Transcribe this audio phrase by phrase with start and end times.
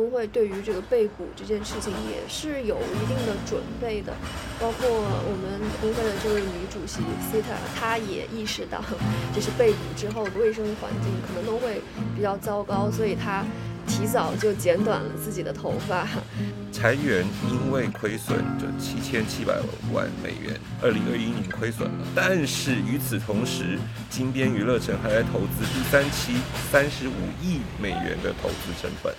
[0.00, 4.14] 工会对于这个被捕这件事情也是有一定的准备的，
[4.58, 8.82] 包括我们工会的这位女主席 Sita，她也意识到，
[9.34, 11.82] 就是被捕之后卫生环境可能都会
[12.16, 13.44] 比较糟糕，所以她。
[13.86, 16.06] 提早就剪短了自己的头发。
[16.70, 19.58] 裁员因为亏损就七千七百
[19.92, 22.06] 万美元，二零二一年亏损了。
[22.14, 26.34] 但是与此同时，金边娱乐城还在投资第三期
[26.70, 27.12] 三十五
[27.42, 29.12] 亿美元的投资成本。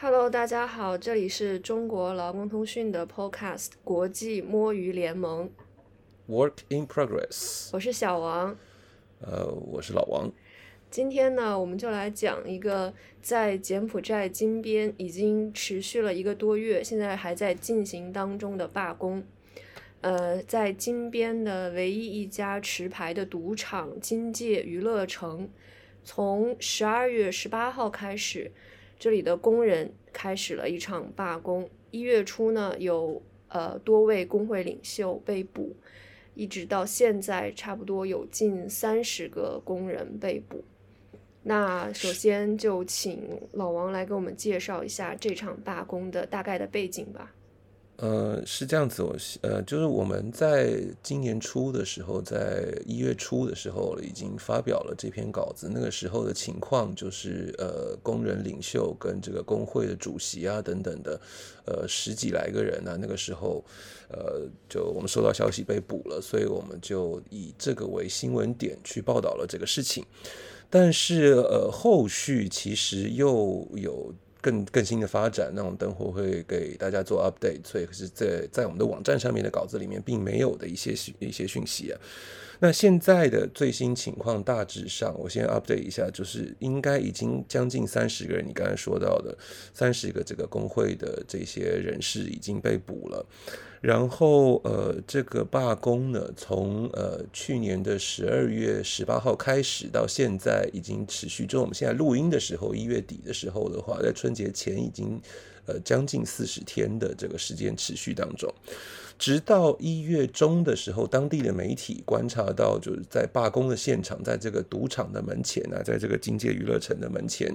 [0.00, 5.50] Hello，大家好，这里是中国劳工通讯的 Podcast 国际摸鱼联盟。
[6.28, 7.70] Work in progress。
[7.72, 8.56] 我是小王。
[9.20, 10.30] 呃，我是老王。
[10.88, 19.24] 今天呢，我们就来讲一个在柬埔寨金边已经持续了一个多月，现在还在进行当中的罢工。
[20.02, 25.50] 呃，在金边的唯一一家持牌的赌场金界娱乐城，
[26.04, 28.52] 从十二月十八号开始，
[28.98, 31.68] 这里的工人开始了一场罢工。
[31.90, 35.76] 一月初呢，有呃多位工会领袖被捕，
[36.34, 40.64] 一直到现在，差不多有近三十个工人被捕。
[41.44, 47.32] 那首先就请老王来给我们介绍一下这场罢工的大概的背景吧。
[48.00, 55.68] 呃，是这样子，我呃，就是我们在今年初的时候，在一月初的时候已经发表了这篇稿子。
[55.74, 61.20] 那个时候的情况就是，呃，工人领袖跟这个工会的主席啊等等的，
[61.66, 63.64] 呃，十几来个人呢，那个时候，
[64.08, 70.06] 呃，就我们收到消息被捕了，所以我们就以这个为新闻点去报道了这个事情。
[70.70, 77.60] 但是，呃，后续其实又有更更新的发展，那我们等会会给大家做 update。
[77.64, 82.00] 所以，是，在在我们的网站上面的稿子里面，并没有的一些一些讯息啊。
[82.60, 89.36] 那现在的最新情况大致上，我先 update 一下，就是应该已经将近三十个人，你刚才说到的
[89.72, 93.24] 三十个这个工会的这些人士已经被捕了。
[93.80, 101.46] 然后，呃，这个罢工呢，从呃去年的十二月十八号开始到现在，已经持续。
[101.46, 105.20] 就我们现在录音的时候，一月底的时候的话，在春节前已经
[105.66, 108.52] 呃将近四十天的这个时间持续当中。
[109.16, 117.52] 直到一月中的时候，当地的媒体观察到，就是在罢工的现场，在这个赌场的门前啊，在这个金界娱乐城的门前，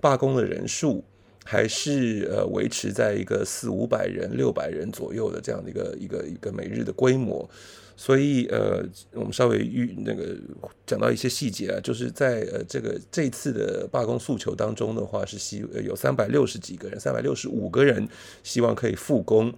[0.00, 1.02] 罢工的人数
[1.46, 7.48] 还是呃维持在一个四五百人、六百人左右的这样的一个一个一个每日的规模。
[7.98, 10.36] 所以呃，我们稍微预那个
[10.86, 18.06] 讲到一些细节啊，就是在呃这个这次的罢工诉求当中的话，是希有三百六十几个人，三百六十五个人
[18.42, 19.50] 希望可以复工。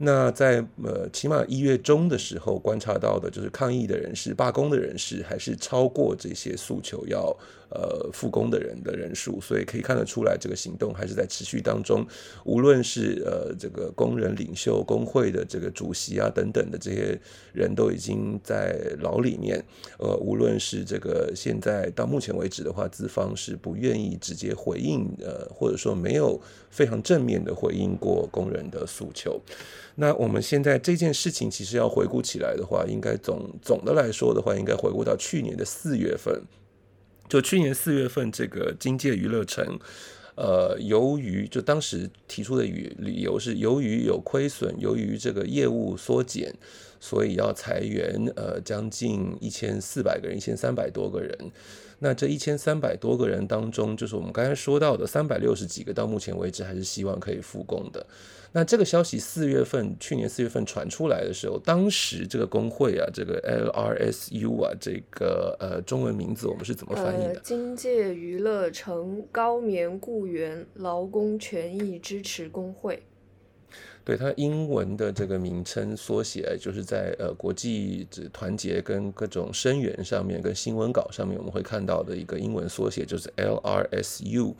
[0.00, 7.34] 那在呃，起码一月中的时候观察到的，就是抗议的人士、罢工的人士，还是超过这些诉求要。
[7.70, 12.06] 呃，复工的人的人数，所以可以看得出来，这个行动还是在持续当中。
[12.44, 17.18] 无论是呃这个工人领袖、工会的这个主席啊等等的这些
[17.52, 19.62] 人都已经在牢里面。
[19.98, 26.40] 呃，无论是这个现在到目前为止的话，资方是不愿意直接回应，呃，或者说没有
[26.70, 29.38] 非常正面的回应过工人的诉求。
[29.96, 36.42] 那我们现在这件事情其实要回顾起来的话，应该总总的来说的话，应该回顾到去年的四月份。
[37.28, 39.78] 就去年四月份，这个金界娱乐城，
[40.34, 46.54] 呃，由于就当时提出的理理由是，由于有亏损，由于这个业务缩减，
[46.98, 51.36] 所以要裁员，呃，将近一千四百个人，一千三百多个人。
[52.00, 58.06] 那这一千三百多个人当中，就是我们刚才说到的三百六十几个，到目前为止还是希望可以复工的。
[58.52, 67.40] 那这个消息四月份，去年四月份传出来的时候，当时这个工会啊，这个 LRSU 啊，这个呃中文名字我们是怎么翻译的？
[67.40, 73.02] 金界娱乐城高棉雇员劳工权益支持工会。
[74.08, 84.54] 对它英文的这个名称缩写，就是在呃国际团结跟各种声援上面，跟新闻稿上面我们会看到的一个英文缩写，就是 LRSU。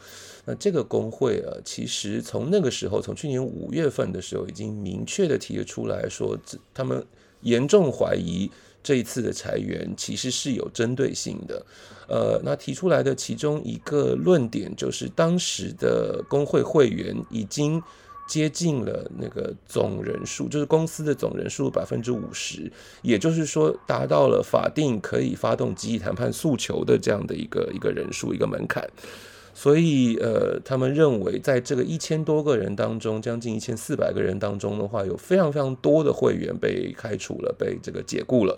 [0.45, 6.39] 那这个工会啊，其实从那个时候，从去年五月份的时候，已经明确的提出来说，
[6.75, 7.03] 他们
[7.41, 8.51] 严重怀疑
[8.83, 11.65] 这一次的裁员其实是有针对性的。
[12.07, 17.83] 呃，那提出来的其中一个论点就是，当时的工会会员已经。
[18.29, 22.71] 接近了那个总人数，就是公司的总人数百分之五十，
[23.01, 28.87] 也就是说达到了法定可以发动集体谈判诉求的这样的一个一个人数一个门槛。
[29.55, 38.57] 所以呃，他们认为在这个一千多个人当中，将近一千四百个人当中的话，有非常非常多的会员被开除了，被这个解雇了。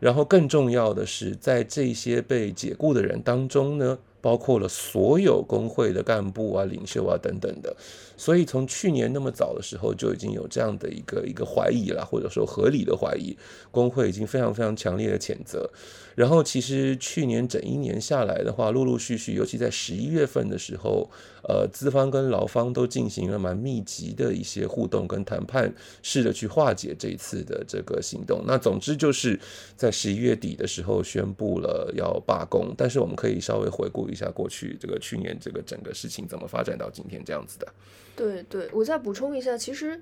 [0.00, 3.96] 然后更重要的是，在这些被解雇的人当中呢。
[4.24, 7.76] 包括了所有工会的干部啊、领袖啊等等的。
[8.16, 13.36] 所以从去年那么早的时候就已经有这样的一个一个怀疑了，或者说合理的怀疑，
[13.70, 15.68] 工会已经非常非常强烈的谴责。
[16.14, 21.10] 然后其实去年整一年下来的话，陆陆续续，尤其在十一月份的时候，
[21.42, 28.44] 呃，资方跟劳方都进行了蛮密集的一些互动跟谈判，试着去化解这一次的这个行动。
[28.46, 29.38] 那总之就是
[29.76, 32.72] 在十一月底的时候宣布了要罢工。
[32.78, 37.66] 但是我们可以稍微回顾一下过去这个去年这个整个事情怎么发展到今天这样子的。
[38.14, 40.00] 对对，我再补充一下，其实。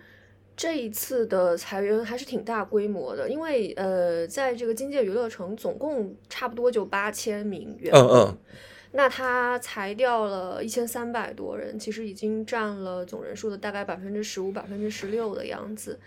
[0.54, 8.36] 这一次的裁员还是挺大规模的，因为呃，在这个金界娱乐城，总共差不多就八千名员工，
[8.90, 15.98] 那他裁掉了一千三百多人，其实已经占了总人数的大概百分之十五、百分之十六的样子。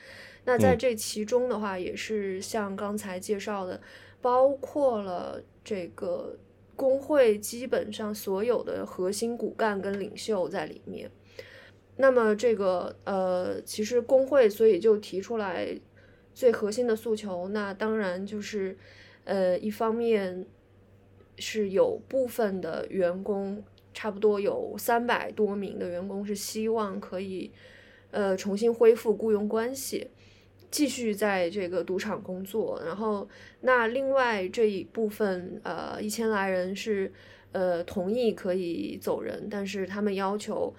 [0.46, 3.82] 那在这其中的话，也是像刚才介绍的，
[4.22, 6.38] 包括了这个
[6.76, 11.10] 工会基本上所有的核心骨干跟领袖在里面。
[11.98, 15.80] 那么这个呃，其实工会所以就提出来
[16.34, 18.78] 最核心的诉求，那当然就是
[19.24, 20.46] 呃，一方面
[21.38, 23.64] 是有部分的员工，
[23.94, 27.52] 差不多有三百多名的员工是希望可以
[28.12, 30.10] 呃重新恢复雇佣关系，
[30.76, 32.82] 继续在这个赌场工作。
[32.86, 33.30] 然后
[33.62, 37.12] 那另外这一部分呃一千来人是
[37.54, 40.74] 呃同意可以走人，但是他们要求。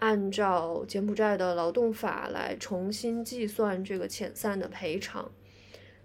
[0.00, 5.28] 按照柬埔寨的劳动法来重新计算这个遣散的赔偿，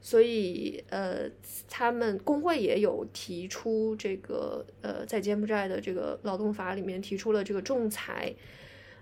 [0.01, 1.29] 所以呃，
[1.69, 8.33] 他们工会也有提出这个呃，在柬埔寨的这个劳动法里面提出了这个仲裁，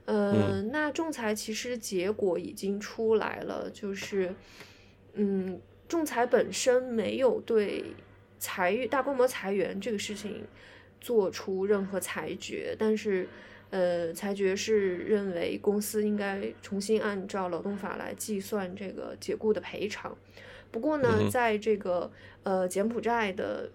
[0.06, 4.34] 呃，那仲裁其实结果已经出来了，就是
[5.14, 7.84] 嗯，仲裁本身没有对
[8.40, 10.44] 裁大规模裁员这个事情
[11.00, 13.28] 做出任何裁决，但是。
[13.74, 20.14] 呃，裁决是认为公司应该重新按照劳动法来计算这个解雇的赔偿。
[20.70, 22.12] 不过呢，在这个
[22.44, 23.72] 呃柬埔寨的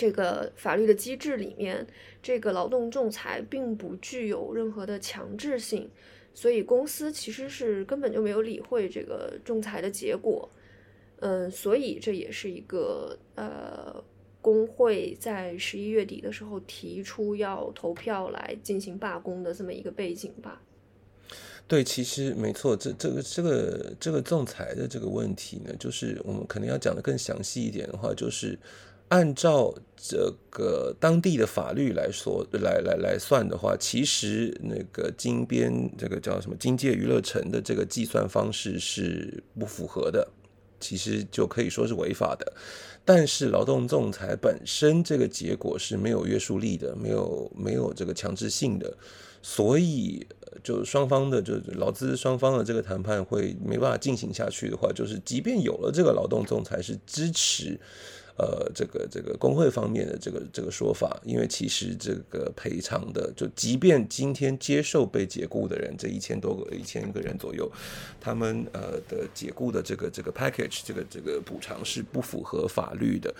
[0.00, 1.86] 这个法律的机制里面，
[2.22, 5.90] 这个劳动仲裁并不具有任何的强制性，
[6.32, 10.48] 所以公司其实是根本就没有理会这个仲裁的结果。
[11.20, 14.02] 嗯，所以这也是一个呃。
[14.42, 20.62] 工会在十一月底的时候提出要投票来进行罢工的这么一个背景吧？
[21.68, 28.58] 对，其实没错，这这个这个这个仲裁的这个问题呢，就是我们可能要讲的更详细一点的话，就是
[29.10, 40.28] 按照这个当地的法律来说，来来来算的话，其实那个金边这个叫什么金界娱乐城的这个计算方式是不符合的，
[40.78, 42.52] 其实就可以说是违法的。
[43.04, 48.96] 但是劳动仲裁本身这个结果是没有约束力的，没有没有这个强制性的，
[49.42, 50.24] 所以
[50.62, 57.80] 就双方的就劳资双方的这个谈判会没办法进行下去的话，就是即便有了这个劳动仲裁是支持。
[58.40, 67.70] 呃，这个这个工会方面的这个这个说法，因为其实这个赔偿的，就即便今天接受被解雇的人，这一千多个一千个人左右，
[68.18, 73.34] 他们呃的解雇的这个这个 package，这个这个补偿是不符合法律的，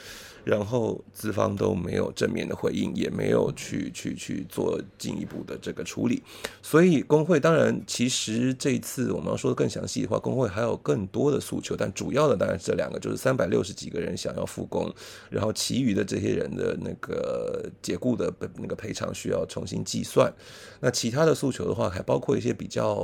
[0.45, 6.23] 然后资方都没有正面的回应，也没有去去去做进一步的这个处理，
[6.63, 14.93] 所以工会当然其实这一次我们要说的更详细的话，工会还有更多的诉求，但主要的当然是这两个，就是三百六十几个人想要复工。
[15.29, 20.33] 然后，其余的这些人的那个解雇的那个赔偿需要重新计算。
[20.81, 22.97] 那其他的诉求的话，还包括一些比较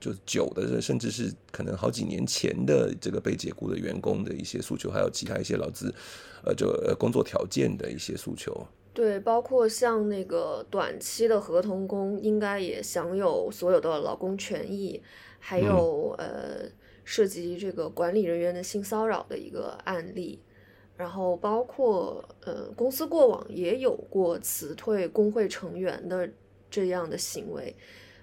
[0.00, 5.92] 就久的，甚至是可能好几年前的这个被解雇的员工的一些诉求，还有其他一些劳资
[6.46, 6.66] 呃就
[6.98, 8.66] 工作条件的一些诉求。
[8.94, 15.02] 对，包括像那个短期的合同工，应该也享有所有的劳工权益，
[15.38, 16.62] 还有呃
[17.04, 20.40] 涉及这个管理人员的性骚扰的一个案例。
[20.96, 26.26] 然后包括呃，公司过往也有过辞退工会成员的
[26.70, 27.76] 这样的行为，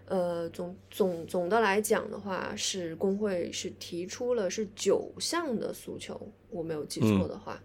[0.07, 7.61] 呃，总总总的来讲的话，是工会是提出了是九项的诉求，我没有记错的话，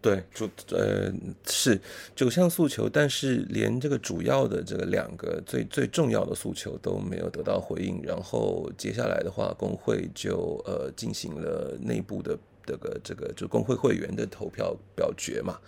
[0.00, 1.12] 对，主呃
[1.46, 1.80] 是
[2.14, 12.38] 九项诉求，但是连这个主要的这个两个最最重要的诉求都没有得到回应，然后接下来的话，工会就呃进行了内部的。
[12.68, 15.58] 这个这个就工会会员的投票表决嘛，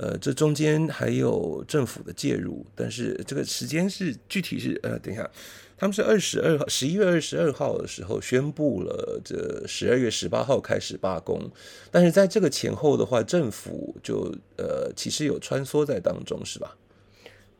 [0.00, 5.30] 呃，这中间还有政府的介入，但是这个时间是具体是呃，等一下，
[5.76, 11.50] 他们是二十二号，十一月二十二号的时候宣布了，这十二月十八号开始罢工，
[11.90, 16.78] 但是在这个前后的话，政府就呃，其实有穿梭在当中，是吧？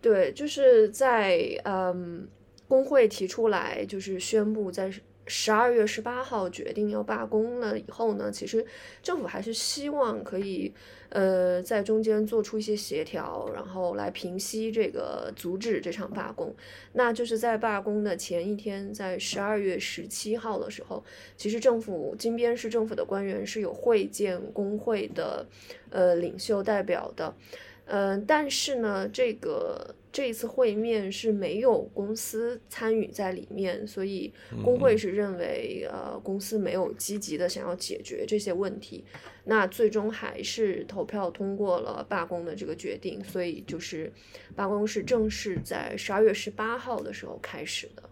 [0.00, 2.26] 对，就是在嗯，
[2.66, 4.90] 工会提出来，就是宣布在。
[5.30, 8.66] 十二月十八号决定要罢工了以后呢，其实
[9.00, 10.74] 政府还是希望可以，
[11.10, 16.52] 呃，在中间做出一些协调，然后来平息这个阻止这场罢工。
[16.94, 21.04] 那就是在罢工的前一天，在十二月十七号的时候，
[21.36, 25.46] 其实政府金边市政府的官员是有会见工会的，
[25.90, 27.32] 呃，领袖代表的。
[27.92, 34.32] 嗯，但是呢，这个这一次会面是没有公司参与在里面，所以
[34.64, 39.04] 工会是认为，呃，公司没有积极的想要解决这些问题，
[39.44, 44.12] 那最终还是投票通过了罢工的这个决定，所以就是
[44.56, 48.02] 罢工是正式在十二月十八号的时候开始的。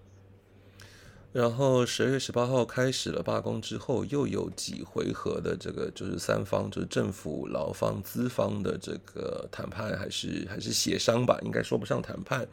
[1.30, 12.48] 然后十二月十八号开始了罢工之后，又有几回合的这个就是三方，就是政府、劳方、资方的这个谈判，还是还是协商吧，应该说不上谈判。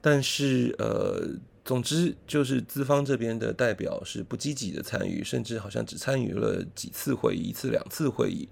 [0.00, 1.28] 但是呃，
[1.64, 8.48] 总之就是资方这边的代表是不积极的参与，甚至好像只参与了几次会议，一次两次会议，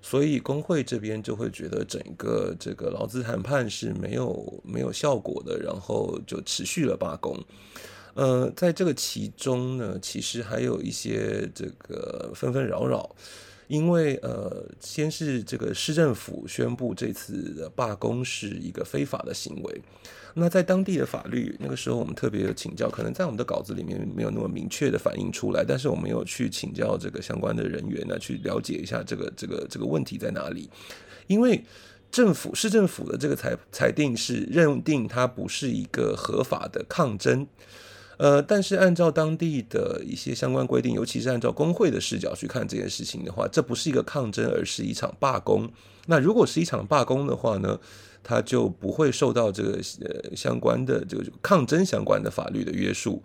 [0.00, 7.36] 所以工会这边就会觉得整个这个劳资谈判是没有没有效果的，然后就持续了罢工。
[8.14, 13.14] 呃，在这个其中呢，其实还有一些这个纷纷扰扰，
[13.66, 19.82] 因为呃，先是这个市政府宣布这次的罢工是一个非法的行为，
[20.34, 30.70] 那在当地的法律，那个时候我们特别有请教，可能在我们的稿子里面没有那么明确的反映出来，但是我们有去请教这个相关的人员呢，去了解一下这个这个这个问题在哪里，
[31.26, 31.64] 因为
[32.12, 37.46] 政府市政府的这个裁裁定是认定它不是一个合法的抗争。
[38.16, 45.70] 呃，但是按照当地的一些相关规定，尤其是按照工会的视角去看这件事情的话，这不是一个抗争，而是一场罢工。
[46.06, 47.78] 那如果是一场罢工的话呢，
[48.22, 53.22] 它就不会受到这个呃相关的这个抗争相关的法律的约束。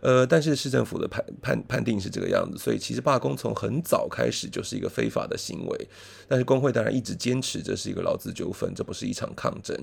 [0.00, 5.88] 呃，但是市政府的判判判定是这个样子，所以其实罢工从很早开始就是一个非法的行为。
[6.28, 9.76] 但是工会当然一直坚持这是一个劳资纠纷，这不是一场抗争。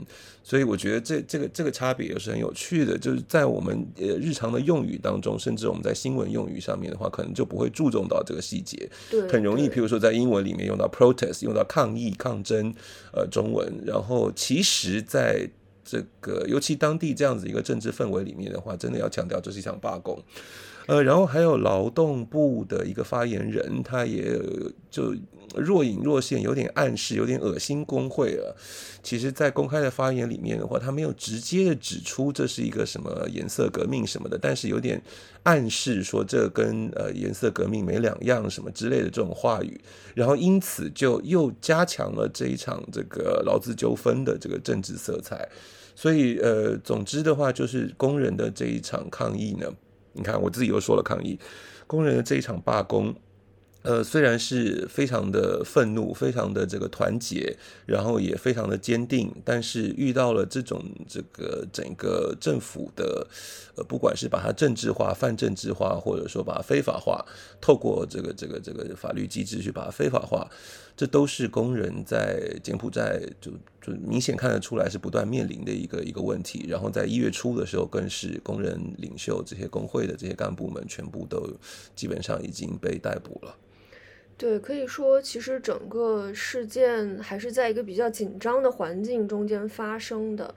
[0.43, 8.89] 所以我觉得这这个这个差别也是很有趣的，就是在我们呃日常的用语当中，甚至我们在新闻用语上面的话，可能就不会注重到这个细节。
[9.09, 12.73] 对，很容易，譬如说在英文里面用到 protest，用到抗议、抗争，
[13.13, 15.49] 呃，中文，然后其实在。
[15.83, 20.17] 这个尤其当地这样子一个政治氛围里面的话，真的要强调这是一场罢工，
[20.87, 24.39] 呃，然后还有劳动部的一个发言人，他也
[24.89, 25.13] 就
[25.55, 28.55] 若隐若现，有点暗示，有点恶心工会了。
[29.01, 35.01] 其实，在公开的发言里面的话，他没有直接的指出这是一个什么颜色革命什么的，但是有点
[35.43, 39.79] 暗示说这跟呃颜色革命没两样什么之类的这种话语，
[40.15, 45.47] 然后因此就又加强了这一场这个劳资纠纷的这个政治色彩。
[45.95, 49.67] 所以，呃，总之的话，就是工人的这一场抗议呢，
[50.13, 51.37] 你看我自己又说了抗议，
[51.85, 53.13] 工人的这一场罢工。
[53.83, 63.27] 呃，虽然是非常的愤怒，非常的这个团结，然后也非常的坚定，但是遇到了这种这个整个政府的，
[63.75, 67.25] 呃，不管是把它政治化、泛政治化，或者说把它非法化，
[67.59, 70.49] 透过这个这个这个法律机制去把它非法化，
[70.95, 76.65] 这都是工人在柬埔寨就就明显看得出来是不断面临的一个一个问题。
[76.69, 81.51] 然后在一月初的时候，更是工人领袖这些工会的这些干部们全部都
[81.93, 83.53] 基本上已经被逮捕了。
[84.43, 90.53] 对，可以说，其实整个事件还是在一个比较紧张的环境中间发生的。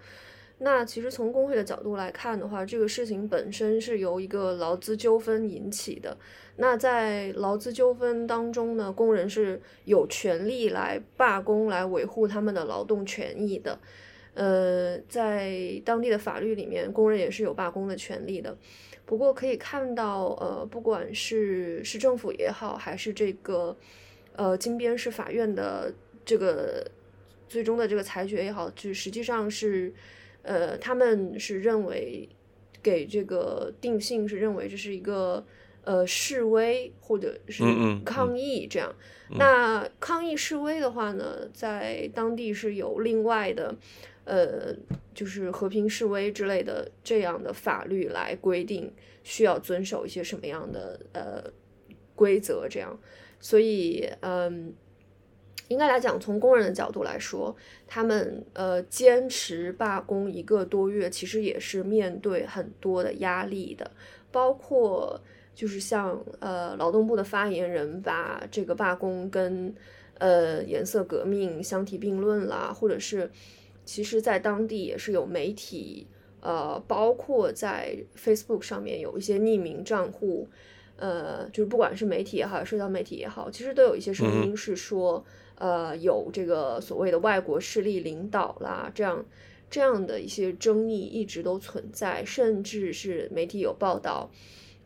[0.58, 6.16] 那其实从工会的角度来看的话，这个事情本身是由一个劳资纠纷引起的。
[6.56, 13.78] 那在劳资纠纷当中呢，工人是有权利来罢工，来维护他们的劳动权益的。
[14.36, 18.54] 呃，在当地的法律里面，工人也是有罢工的权利的。
[19.06, 23.74] 不过可以看到，呃，不管是市政府也好，还是这个，
[24.34, 25.90] 呃，金边市法院的
[26.22, 26.86] 这个
[27.48, 29.94] 最终的这个裁决也好，就实际上是，
[30.42, 32.28] 呃，他们是认为
[32.82, 35.46] 给这个定性是认为这是一个
[35.84, 37.64] 呃示威或者是
[38.04, 38.94] 抗议这样。
[39.38, 43.74] 那抗议示威的话呢，在当地是有另外的。
[44.26, 44.76] 呃，
[45.14, 48.92] 就是和平示威之类的这样的法律来规定
[49.22, 51.42] 需要遵守一些什么样的呃
[52.14, 52.98] 规则，这样，
[53.40, 54.74] 所以嗯，
[55.68, 57.54] 应该来讲，从工人的角度来说，
[57.86, 63.90] 他们呃坚持罢工一个多月，其实也是面对很多的压力的，
[64.30, 65.20] 包括
[65.54, 69.74] 就是像呃劳动部的发言人把这个罢工跟
[70.18, 73.30] 呃颜色革命相提并论啦，或者是
[73.86, 76.06] 其实在当地也是有媒体
[76.40, 80.46] 呃，包括在 Facebook 上面有一些匿名账户，
[80.96, 85.24] 呃，就是不管是媒体也好，社交媒体也好，其实都有一些声音是说。
[85.58, 89.24] 呃，有这个所谓的外国势力领导啦，这样
[89.70, 94.30] 这样的一些争议一直都存在，甚至是媒体有报道，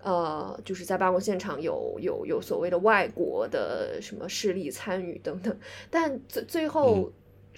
[0.00, 5.59] 呃，就是在罢工现场有有有所谓的外国的什么势力参与等等，
[5.90, 7.11] 但最最后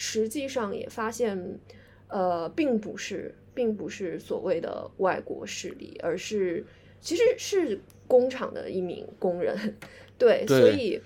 [0.04, 1.61] 实际上也发现，
[2.09, 6.64] 呃，并不是并不是所谓的外国势力，而是
[7.00, 9.76] 其实是工厂的一名工人，
[10.18, 11.00] 对，所以。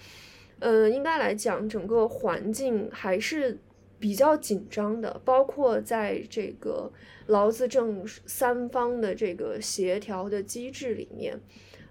[0.59, 3.59] 嗯，应该来讲，整个环境还是
[4.01, 6.91] 比较紧张的，包括在这个
[7.27, 11.39] 劳资政三方的这个协调的机制里面。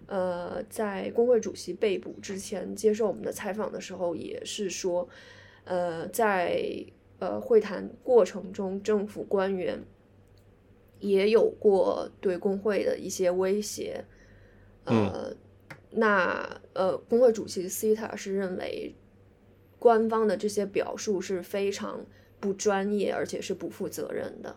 [0.07, 5.07] 呃，在工会主席被捕之前接受我们的采访的时候，也是说，
[5.65, 6.59] 呃，在
[7.19, 9.83] 呃会谈过程中，政府官员
[10.99, 14.03] 也有过对工会的一些威胁，
[14.85, 15.35] 呃。
[15.97, 18.93] 那呃，工会主席 c 塔是认为
[19.79, 22.05] 官方的这些表述是非常
[22.37, 24.53] 不专业，而且是不负责任的。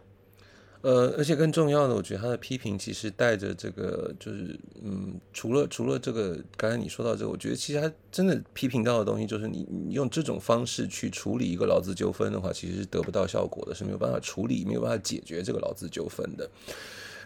[0.80, 16.48] 呃，而且更重要的，我觉得他的批评其实带着这个，就是嗯，除了除了这个，刚才你说到这个，我觉得其实他真的批评到的东西，就是你你用这种方式去处理一个劳资纠纷的话，其实是得不到效果的，是没有办法处理，没有办法解决这个劳资纠纷的。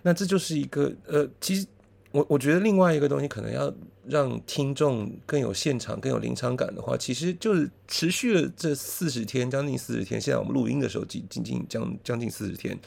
[0.02, 1.66] 那这就是一个呃，其实。
[2.14, 3.72] 我我觉得另外一个东西可能要
[4.06, 10.20] 让听众更有现场、更有临场感的话，其实就是持续了这四十天，将近四十天。
[10.20, 12.78] 现在我们录音的时候，仅仅仅将将近四十天，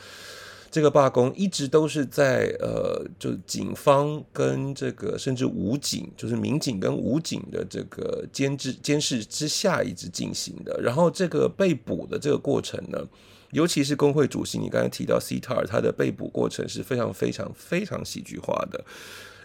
[0.76, 10.78] 这个罢工一直都是在呃，就警方跟这个甚至武警，就是民警跟武警的这个监制监视之下一直进行的。
[10.84, 13.00] 然后这个被捕的这个过程呢？
[13.52, 18.84] 尤其是工会主席，你刚才提到 C 塔尔，他的被捕过程是非常非常非常戏剧化的，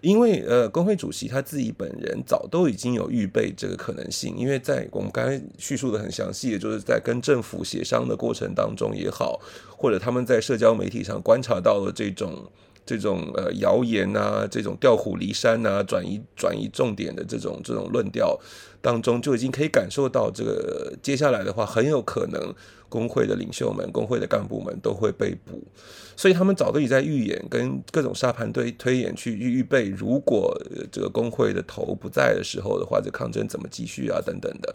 [0.01, 9.41] 因为呃，工会主席他自己本人早都已经有预备这个可能性，因为在我们刚才叙述的很详细也，就是在跟政府协商的过程当中也好，
[9.77, 12.51] 或者他们在社交媒体上观察到了这种
[12.85, 18.39] 这种呃谣言啊，这种调虎离山啊，转移转移重点的这种这种论调
[18.81, 22.55] 当中，就已经可以感受到这个接下来的话很有可能。
[22.91, 25.63] 工会的领袖们、工会的干部们都会被捕，
[26.17, 34.21] 所以他们早都已在预演，跟各种沙盘推推演去预预备，如果这个工会的头不在的时候的话，这抗争怎么继续啊？
[34.21, 34.75] 等等的。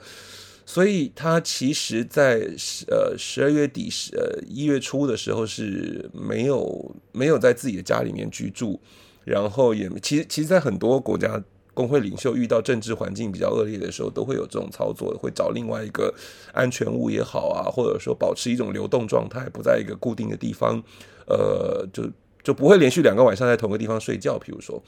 [0.65, 8.79] 所以他其实，在十呃十二月底、十呃一月初的时候是没有没有在自己的家里面居住，
[9.23, 11.43] 然后也其实其实，在很多国家。
[11.75, 16.15] 工会领袖遇到政治环境比较恶劣的时候，都会有这种操作，会找另外一个
[16.53, 20.81] 安全屋也好啊，或者说保持一种流动状态，不在一个固定的地方，
[21.27, 22.09] 呃，就
[22.41, 24.39] 就不会连续两个晚上在同个地方睡觉。
[24.39, 24.81] 比如说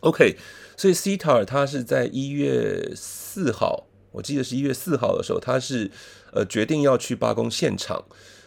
[0.00, 0.36] ，OK，
[0.76, 5.90] 所以 C 塔尔他是在一月四号，我记得是一月四号的时候，他是
[6.32, 8.04] 呃决定要去罢工现场。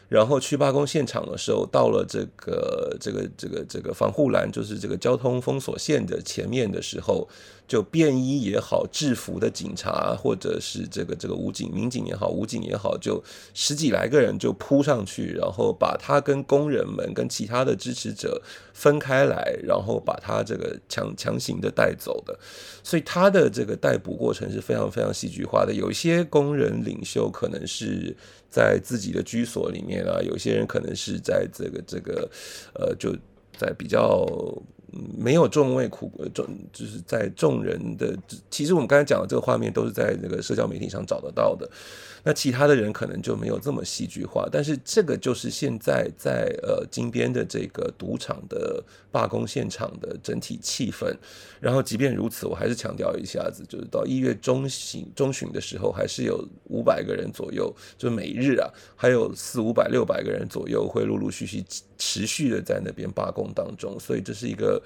[0.10, 7.28] 然后去罢工现场的时候，到了这个这个这个这个防护栏，就是这个交通封锁线的前面的时候，
[7.68, 13.24] 就便衣也好，制服的警察或者是这个这个武警、民警也好，武警也好，就
[13.56, 18.40] 十几来个人就扑上去，然后把他跟工人们跟其他的支持者
[18.74, 22.38] 分开来，然后把他这个强强行的带走的。
[22.84, 25.74] 所以他的这个逮捕过程是非常非常戏剧化的。
[25.74, 28.16] 有一些工人领袖可能是。
[28.54, 32.30] 在自己的居所里面啊，有些人可能是在这个这个，
[32.76, 33.12] 呃，就
[33.58, 34.28] 在比较
[35.18, 38.16] 没有众位苦众，就是在众人的。
[38.52, 41.68] 其实我们刚才讲的这个画面，都是在那个社交媒体上找得到的。
[42.24, 48.82] 那其他的人可能就没有这么戏剧化，但是这个就是现在在呃金边的这个赌场的
[49.12, 51.14] 罢工现场的整体气氛。
[51.60, 61.64] 然后即便如此，我还是强调一下子，就是到一月中旬中旬的时候，还是有五百个人左右，就每日啊，还有四五百六百个人左右会陆陆续续
[62.04, 63.98] 持续的在那边罢工当中。
[63.98, 64.82] 所以这是一个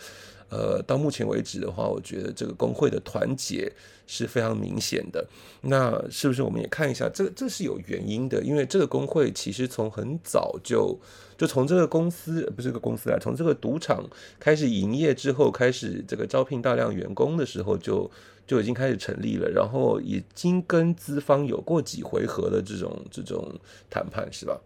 [0.49, 3.71] 呃，到目前为止的话，我觉得这个工会的团结
[4.05, 5.27] 是非常明显的。
[5.61, 8.41] 那是不是我们也看一下，这这是有原因的？
[8.43, 10.97] 因为这个工会其实从很早就
[11.37, 14.07] 就从这个公司不是这个公司来，从这个赌场
[14.39, 18.09] 开始营业之后，开始这个招聘大量员工的时候，就
[18.45, 23.53] 就已经开始成立了，然后已经跟资方有过几回合的这种这种
[23.89, 24.57] 谈判，是吧？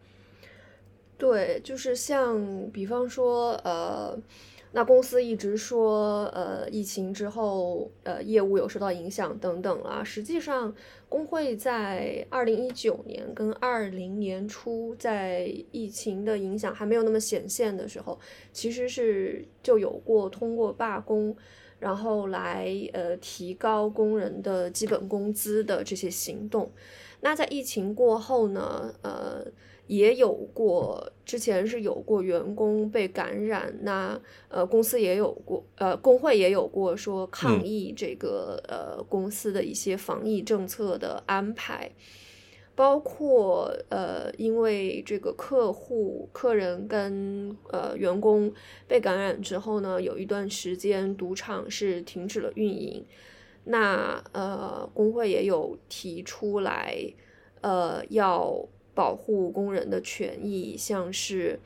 [1.22, 4.18] 对，就是像比方说，呃。
[4.74, 10.02] 那公司一直说，呃，疫情之后，呃，业务有受到影响等等啊。
[10.02, 10.74] 实际上，
[11.10, 18.18] 工会在二零一九年跟二零年初，在疫情的影响还没有那么显现的时候，
[18.54, 21.36] 其实是就有过通过罢工，
[21.78, 26.72] 然后来呃提高工人的基本工资的这些行动。
[27.20, 29.46] 那在疫情过后呢，呃。
[29.92, 41.92] 也有过，之前是有过员工被感染，那呃公司也有过，呃工会也有过说抗议这个呃公司的一些防疫政策的安排，
[42.74, 48.50] 包括呃因为这个客户、客人跟呃员工
[48.88, 53.06] 被感染之后呢，有一段时间赌场是停止了运营，
[53.66, 56.96] 那呃工会也有提出来，
[57.60, 58.66] 呃要。
[58.94, 61.60] 保护工人的权益，像是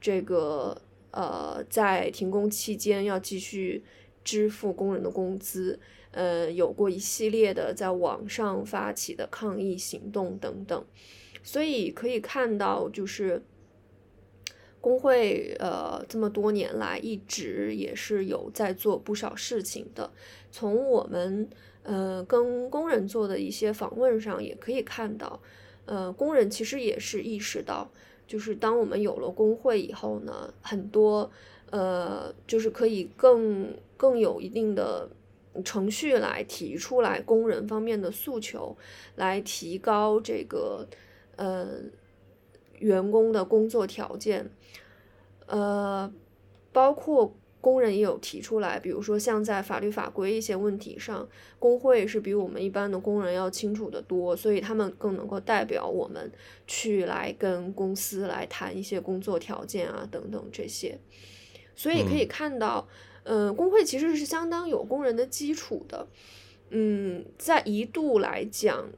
[0.00, 3.84] 这个呃，在停工期间要继续
[4.24, 5.78] 支付工人的工资，
[6.10, 10.84] 呃，有过一系列的在网上发起的抗议行动等等，
[11.42, 13.42] 所以可以看到，就是
[14.80, 20.10] 工会呃这么多年来一直也是有在做不少事情的。
[20.50, 21.48] 从我们
[21.84, 25.40] 呃跟工人做的一些访问上也可以看到。
[25.84, 27.90] 呃，工人其实也是意识到，
[28.26, 31.30] 就是当我们有了工会以后呢，很多
[31.70, 35.08] 呃，就是可以更更有一定的
[35.64, 38.76] 程序来提出来工人方面的诉求，
[39.16, 40.86] 来提高这个
[41.36, 41.80] 呃
[42.78, 44.50] 员工的工作条件，
[45.46, 46.12] 呃，
[46.72, 47.34] 包括。
[47.62, 51.26] 工人也有提出来，比如说像在法律法规一些问题上，
[51.60, 56.30] 工会是比我们一般的工人要清楚的多，所以他们更能够代表我们
[56.66, 60.98] 去来跟公司来谈一些工作条件啊等等这些。
[61.76, 62.88] 所以可以看到，
[63.22, 66.08] 呃，工会其实是相当有工人的基础的。
[66.70, 68.90] 嗯，在一度来讲，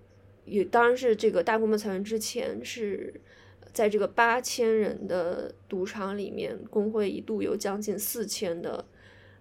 [0.46, 3.20] 也当然是这个大规模裁员之前是。
[3.74, 8.84] 在这个八千人的赌场里面，工会一度有将近四千的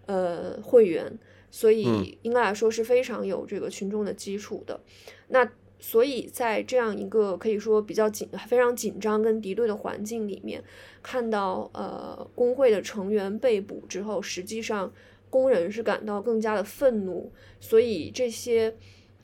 [0.07, 1.19] 呃会员，
[1.51, 4.81] 所以应该来说是非常有这个群众的基础的。
[5.27, 5.47] 那
[5.79, 10.63] 所以在这样一个可以说比较紧、非常紧张跟敌对的环境里面，
[11.03, 14.91] 看到呃工会的成员被捕之后，实际上
[15.29, 17.31] 工人是感到更加的愤怒。
[17.59, 18.75] 所以这些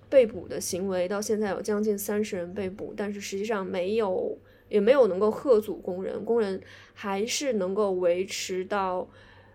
[0.08, 4.38] 被捕的行为到现在有将近三十人被捕，但是实际上没有。
[4.70, 6.62] 也没有能够贺阻工人，工人
[6.94, 9.08] 还是能够维持到，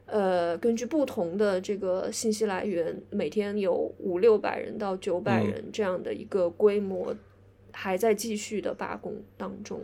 [0.06, 7.14] 呃，根据不同的这个信息来源，每天有五六百人到九百人这样的一个规模，
[7.72, 9.80] 还在继续的罢工当中。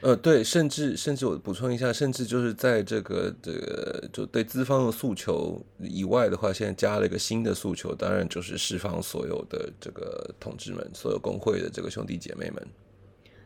[0.00, 12.66] 呃，对，甚至甚至我补充一下，甚至就是在这个这个就对资方的诉求以外的话，现在加了一个新的诉求，当然就是释放所有的这个同志们，所有工会的这个兄弟姐妹们。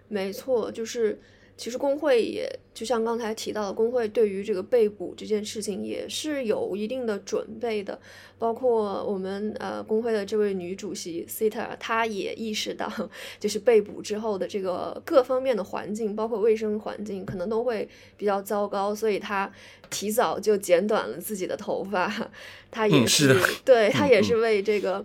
[0.09, 1.19] 没错，就是
[1.57, 7.99] 其实工会也就像刚才提到的，工会对于这个被捕这件事情也是有一定的准备的。
[8.39, 12.93] 包括我们呃工会的这位女主席 Sita，她也意识到，
[13.41, 17.89] 就是被捕之后的这个各方面的环境，包括卫生环境，可能都会
[18.19, 19.51] 比较糟糕，所以她
[19.89, 22.31] 提早就剪短了自己的头发。
[22.71, 25.05] 她也是，对 她也是为这个。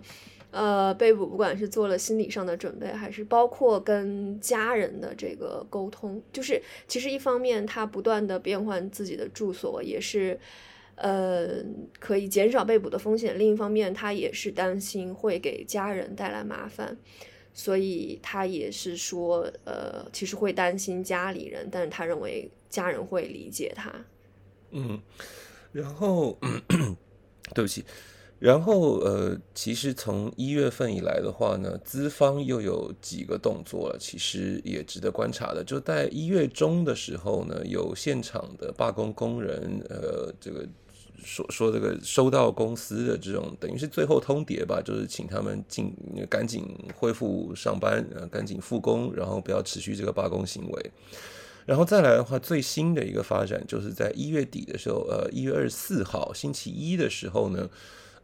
[0.52, 10.38] 呃，被捕不管是做了心理上的准备，还是包括跟家人的这个沟通，就是其实一方面他不断的变换自己的住所，也是
[10.96, 11.64] 呃
[11.98, 16.98] 可以减少被捕的风险；另一方面，他也是担心会给家人带来麻烦，
[17.54, 23.90] 所以他也是说，呃，其实会担心家里人，但是他认为家人会理解他。
[24.70, 25.00] 嗯，
[25.72, 26.38] 然后
[27.54, 27.82] 对不起。
[28.42, 35.62] 然后，呃，其实从一月份以来的话呢，资方又有几个动作了，其实也值得观察的。
[35.62, 40.66] 就在一月中的时候呢，有现场的罢工工人，呃，这个
[41.22, 45.94] 说说这个收到公司的这种等于是最后通牒吧，就是请他们尽
[46.28, 50.90] 赶紧恢复上班，呃，赶紧复工，然后不要持续这个罢工行为。
[51.64, 57.70] 然后再来的话，最新的一个发展就是在一月底的时候，呃，一月二十四号星期一的时候呢，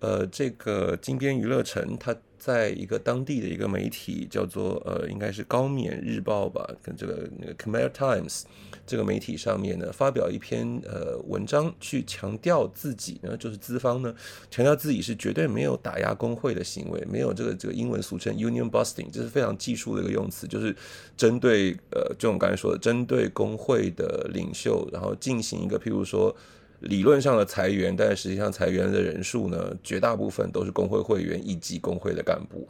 [0.00, 8.42] 呃，这个金边娱乐城它在一个当地的一个媒体叫做呃，应该是高冕日报吧，跟这个那个 Khmer Times。
[8.86, 14.14] 这个媒体上面呢，发表一篇呃文章，去强调自己呢，就是资方呢，
[14.50, 20.74] 强调自己是绝对没有打压工会的行为，没有这个这个英文俗称 union busting，这是非常技术的一个用词，就是
[21.18, 26.34] 针对呃，就我们刚才说的，针对工会的领袖，然后进行一个譬如说。
[26.80, 32.68] 理论上的裁员，但实际上裁员的人数呢，绝大部分都是工会会员以及工会的干部。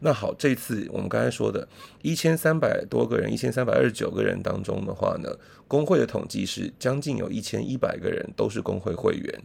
[0.00, 1.66] 那好，这次我们刚才说的
[2.02, 5.28] 一千三百多个人，一千三百二十九个人当中的话呢，
[5.66, 9.42] 工会的统计是将近有一千一百个人都是工会会员。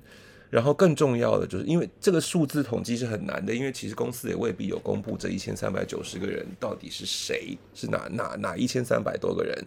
[0.54, 9.58] 然后更重要的就是，因为这个数字统计是很难的，因为其实公司也未必有公布这一千三百九十个人到底是谁，是哪哪哪一千三百多个人。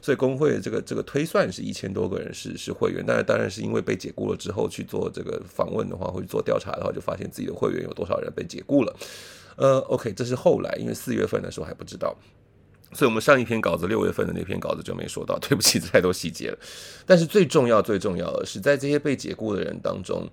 [0.00, 8.96] 所以工会这个这个推算是一千多个人是是会员，但是当然是因为被解雇了之后去做这个访问的话，或者做调查的话，就发现自己的会员有多少人被解雇了。
[9.56, 12.16] 呃，OK，这是后来，因为四月份的时候还不知道。
[12.94, 16.58] 所以，我们上一篇稿子六月份的那篇稿子就没说到， 对不起，太多细节了。
[17.06, 20.28] 但是最重要、最重要的是，在这些被解雇的人当中，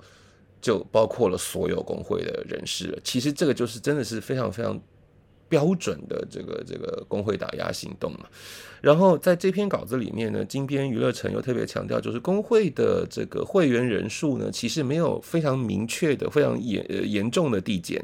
[0.61, 2.99] 就包括了所有工会的人士。
[3.03, 4.79] 其实，这个就是真的是非常非常。
[5.49, 8.27] 标准的这个这个工会打压行动嘛，
[8.81, 17.99] 然后在这篇稿子里面呢，金边娱乐城又特别强调，就是工会的这个会员人数呢，其实没有非常明确的、非常严严重的递减，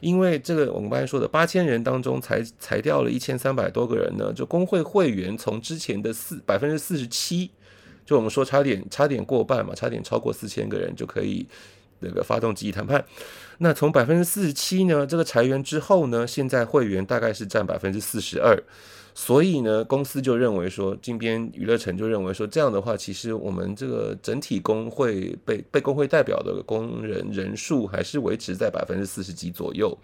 [0.00, 7.50] 因为这个我们刚才说的八千人当中，裁裁掉了一千三百多个人呢，就工会会员从之前的四百分之四十七，
[8.04, 11.46] 就我们说差点差点过半嘛，差点超过四千个人就可以。
[12.02, 13.04] 那个发动集体谈判，
[13.62, 18.58] 那从百分之四十七呢，这个裁员之后呢，现在会员大概是占百分之四十二，
[19.14, 29.94] 所以呢，公司就认为说，金边娱乐城就认为说，这样的话，其实我们这个整体工会被被工会代表的工人人数还是维持在百分之四十几左右，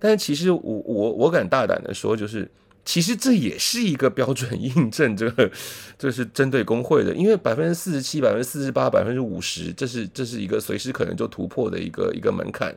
[0.00, 2.50] 但是其实我我我敢大胆的说，就是。
[2.84, 5.50] 其实这也是一个标准印证，这个
[5.98, 12.74] 这是针对工会的，因为百分之四十七、百分之四十八、百分之五十，这是这是一个随时可能就突破的一个一个门槛。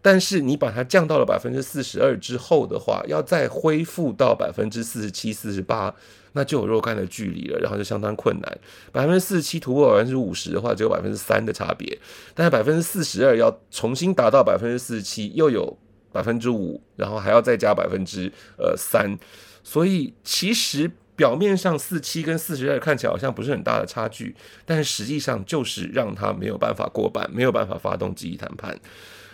[0.00, 5.92] 但是你把它降到了百分之四十二之后的话，要再恢复到百分之四十七、四十八，
[6.34, 8.58] 那就有若干的距离了，然后就相当困难。
[8.92, 11.98] 百分之四十七突破百分之五十的话，只有百分之三的差别，
[12.34, 15.76] 但是百分之四十二要重新达到百分之四十七，又有。
[16.12, 19.18] 百分之五，然后还要再加百分之呃三，
[19.62, 28.78] 所以其实表面上四七跟四十二看起来好像不是很大的差距，但是实际上就是让他没有办法过半，没有办法发动集体谈判。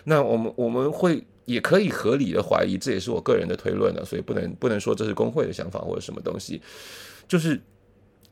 [0.05, 6.61] 那我们我们会也可以合理的怀疑，这也是我个人的推论了，所以不能不能说这是工会的想法或者什么东西，
[7.29, 7.61] 就是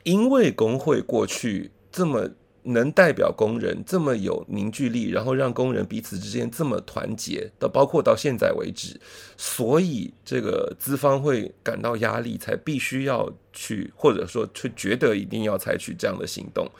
[0.02, 2.28] 因为工会过去这么。
[2.64, 9.00] 能代表工人这么有凝聚力，然后让工人彼此之间这么团结的，包括到现在为止，
[9.36, 16.70] 所以这个资方会感到压力，才必须要去，或者说去觉得一定要采取这样的行动。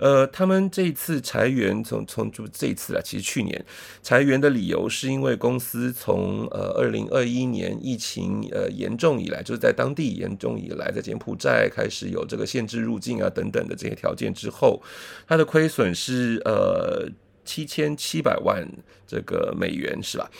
[0.00, 3.64] 呃，他们这次裁员，从从就这次啊，其实去年
[4.02, 14.82] 裁员的理由是因为公司从呃二零二一年疫情呃严重以来，就是在当地严重以来，在柬埔寨开始有这个限制入境啊等等的这些条件之后，
[15.28, 17.06] 它的亏损是呃
[17.44, 18.66] 七千七百万
[19.06, 20.30] 这个美元是吧？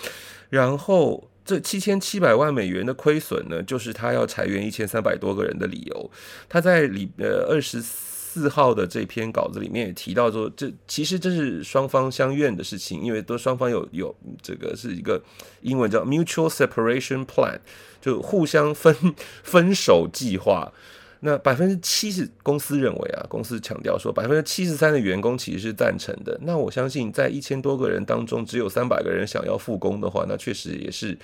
[0.48, 6.10] 然后这七千七百万美元的亏损呢，就是他要裁员一千三百多个人的理由。
[6.48, 7.82] 他在里呃二十
[8.30, 8.50] 四。
[8.50, 14.12] 号的这篇稿子里面也提到说，这其实这是双方相愿的事情，因为都双方有有
[14.42, 15.22] 这个是一个
[15.60, 17.60] 英文叫 mutual separation plan，
[18.00, 18.92] 就互相分
[19.44, 20.72] 分手计划。
[21.20, 26.36] 那百分之七十公司认为啊，公司强调说百分之七十三的员工其实是赞成的。
[26.42, 31.16] 那我相信在一千多个人当中，只有三百个人想要复工的话，那确实也是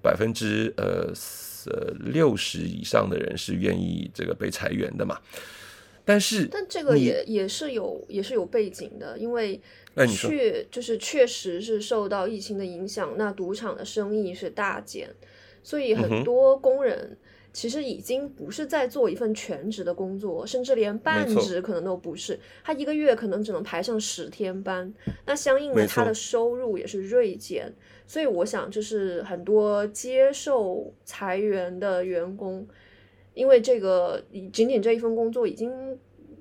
[0.00, 1.12] 百分之呃
[1.66, 5.18] 呃六十以上的人是愿意这个被裁员的嘛。
[6.04, 9.60] 但是，但这个也也是有也是有背景的，因为
[10.08, 15.08] 确就是确实是受到疫情的影响，那赌场的生意是大减，
[15.62, 17.16] 所以很多工人
[17.52, 24.92] 其实已经不是在做一份全职的工作，甚至连半职可能都不是，他一个月可能只能排上十天班，
[25.26, 27.72] 那相应的他的收入也是锐减，
[28.08, 32.66] 所以我想就是很多接受裁员的员工。
[33.34, 35.98] 因为这个仅仅这一份工作已经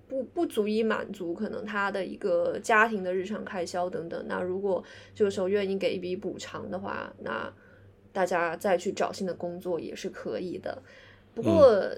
[0.07, 4.25] 不不足以满足可能他的一个家庭的日常开销等等。
[4.27, 4.83] 那如果
[5.15, 7.51] 这个时候愿意给一笔补偿的话，那
[8.11, 10.81] 大家再去找新的工作也是可以的。
[11.33, 11.89] 不过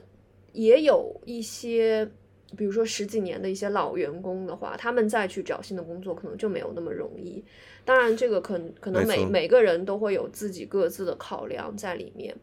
[0.52, 2.08] 也有一些，
[2.56, 7.44] 比如说十几年的一些老员工的话，他们再去找新的工作，可能就没有那么容易。
[7.84, 12.36] 当然，这个可可能每每个人都会有自己各自的考量在里面。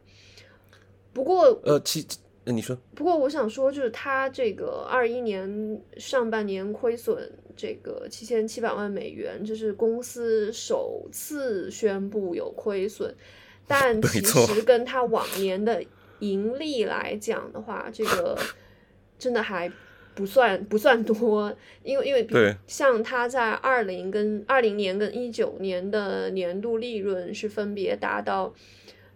[1.12, 2.04] 不过，呃，其
[2.46, 13.14] 你说，不过我想说，就是他这个二一年上半年亏损这个七千七百万美元，这是公司首次宣布有亏损，
[13.68, 15.84] 但 其实跟他往年的
[16.20, 18.36] 盈利来讲的话，这个
[19.18, 19.70] 真的还
[20.14, 28.52] 不算不算多，因为因为对，像他在二零跟二零年跟一九年的年度利润是分别达到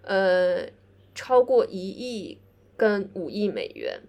[0.03, 0.67] 呃
[1.15, 2.39] 超过一亿。
[2.77, 4.01] 跟五亿美元，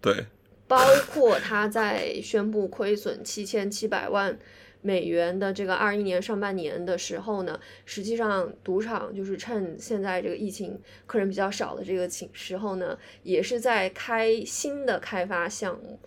[0.00, 0.26] 对，
[0.68, 0.78] 包
[1.12, 4.38] 括他在宣布亏损七千七百万
[4.82, 15.98] 美元的这个二一年上半年的时候呢，实际上赌场就是趁现在这个疫情客人比较少的这个情时候呢，也是在开新的开发项目，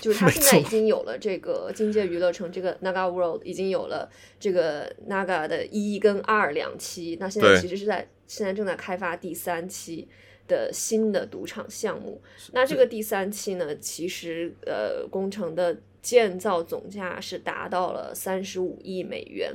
[0.00, 4.10] 就是他现在已经有了这个金界娱乐城这个 Naga World 已经有了
[4.40, 10.08] 这个 Naga 的一跟二两期，那现在其实是在现在正在开发第三期。
[10.48, 12.20] 的新的赌场项目，
[12.52, 19.54] 那这个第三期呢，其实呃工程的建造总价是达到了三十五亿美元，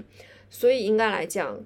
[0.49, 1.59] 所以应该来讲，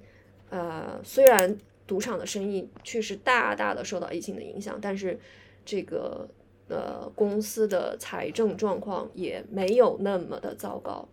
[0.49, 5.19] 呃虽然赌场的生意确实大大的受到疫情的影响，但是
[5.63, 6.27] 这个
[6.67, 11.07] 呃公司的财政状况也没有那么的糟糕。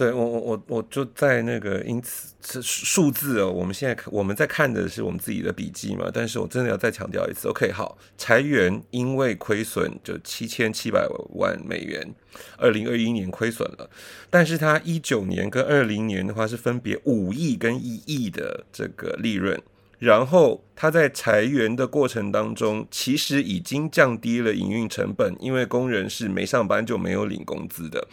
[0.00, 12.14] 对我我我我就在那个因此这数字哦，我们现在我们在看的是我们自己的笔记嘛，但是我真的要再强调一次，OK，好，裁员因为亏损就七千七百万美元，
[12.56, 13.90] 二零二一年亏损了，
[14.30, 19.60] 但是它一九年跟二零年的话是分别五亿跟一亿的这个利润，
[19.98, 28.08] 然后它在裁员的过程当中，其实已经降低了营运成本，因为工人是没上班就没有领工资的。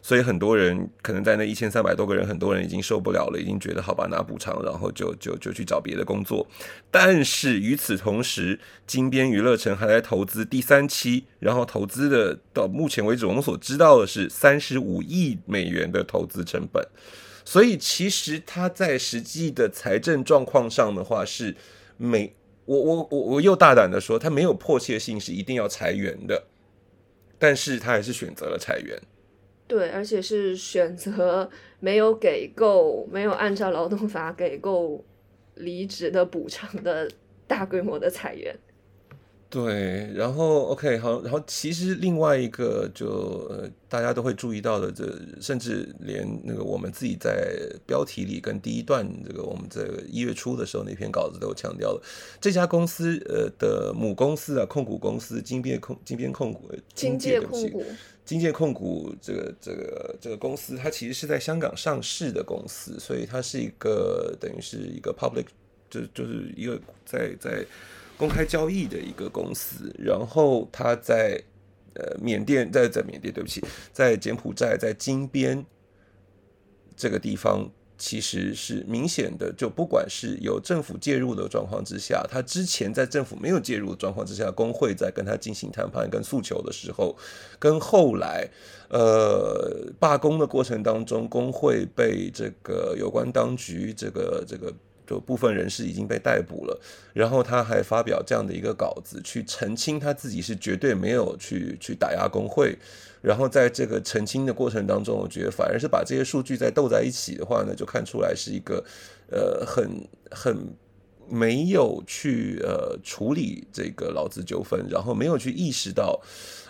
[0.00, 6.46] 所以很多人可能在那一千三百多个人，很多人已经受不了了，已经觉得好吧拿补偿，然后就就就去找别的工作。
[6.90, 16.86] 但是与此同时，金边娱乐城还在投资第三期，然后投资的到目前为止我们所知道的是三十五亿美元的投资成本。
[17.44, 21.56] 所以其实他在实际的财政状况上的话是
[21.96, 22.34] 没
[22.66, 26.44] 我我我我又大胆的说，他没有迫切性是一定要裁员的，
[27.38, 29.00] 但是他还是选择了裁员。
[29.68, 35.04] 对，而且是选择 没有给够、没有按照劳动法给够
[35.54, 37.08] 离职的补偿的
[37.46, 38.56] 大规模的裁员。
[39.50, 43.08] 对，然后 OK 好，然后其实另外一个就
[43.48, 52.02] 呃大家都会注意到的，这甚至连那个我们自己在标题里跟第一段这个我们在一月初的时候那篇稿子都有强调了，
[52.40, 57.82] 这家公司呃的母公司啊控股公司金边控金边控股金界控股。
[58.26, 65.46] 金界控股这个这个这个公司，它其实是在香港上市的公司，所以它是一个等于是一个 public，
[65.88, 67.64] 就就是一个在在
[68.18, 69.90] 公开交易的一个公司。
[69.98, 71.42] 然后它在
[71.94, 75.64] 呃缅甸，在在缅甸，对不起，在柬埔寨，在金边
[76.94, 77.70] 这个地方。
[78.00, 87.16] 其实是明显的，就不管是有政府介入的状况之下，他之前在政府没有介入的状况之下，工会在跟他进行谈判跟诉求的时候，
[87.58, 88.48] 跟后来
[88.88, 94.72] 呃罢工的过程当中，工会被这个有关当局这个这个。
[95.08, 96.80] 就部分人士已经被逮捕了，
[97.14, 102.76] 然后他还发表这样的一个稿子，去澄清他自己是绝对没有去去打压工会。
[103.20, 108.84] 然后在这个澄清的过程当中，我觉得反而是把这些数据再斗在一起的话呢，就看出来是一个
[109.30, 110.76] 呃很很
[111.28, 116.20] 没有去呃处理这个劳资纠纷，然后没有去意识到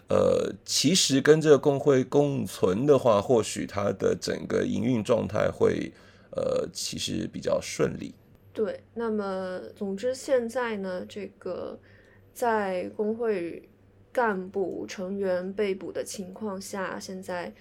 [0.09, 5.93] 呃其实跟这个工会共存的话，或许它的整个营运状态会
[6.31, 8.15] 呃其实比较顺利。
[8.59, 11.79] 对，那么总之现在呢，这个
[12.35, 13.69] 在工会
[14.11, 17.55] 干部成员被捕的情况下，现在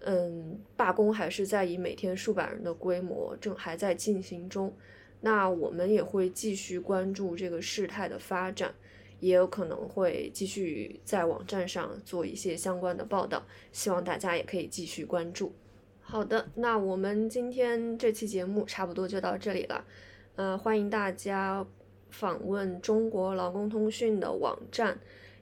[0.00, 4.74] 嗯，罢工还是在以每天数百人的规模正还在进行中。
[5.20, 8.74] 那我们也会继续关注这个事态的发展，
[9.20, 15.52] 也有可能会继续在网站上做一些相关的报道，希望大家也可以继续关注。
[16.00, 19.84] 好的，那我们今天这期节目差不多就到这里了。
[20.36, 21.64] 呃，欢迎大家
[22.10, 24.98] 访问中国劳工通讯的网站，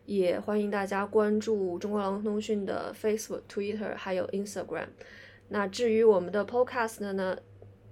[0.07, 4.88] 也欢迎大家关注中国劳工通讯的 Facebook、Twitter 还有 Instagram。
[5.48, 7.38] 那至于我们的 Podcast 呢，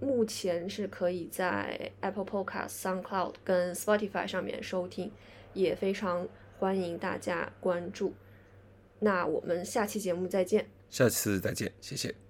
[0.01, 5.11] 目前是可以在 Apple Podcast、SoundCloud 跟 Spotify 上面收听，
[5.55, 8.15] 也非常欢迎大家关注。
[9.01, 10.69] 那我们下期节目再见。
[10.91, 12.19] 下次再见，谢谢。